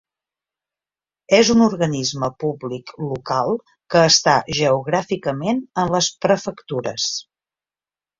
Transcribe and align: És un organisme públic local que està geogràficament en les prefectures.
És 1.39 1.49
un 1.55 1.59
organisme 1.65 2.29
públic 2.43 2.93
local 3.09 3.53
que 3.95 4.01
està 4.13 4.35
geogràficament 4.61 5.61
en 5.83 5.93
les 5.97 6.09
prefectures. 6.27 7.07